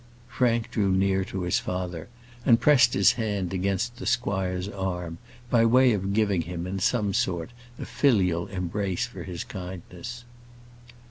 [0.29, 2.09] Frank drew near to his father,
[2.43, 5.19] and pressed his hand against the squire's arm,
[5.51, 10.23] by way of giving him, in some sort, a filial embrace for his kindness.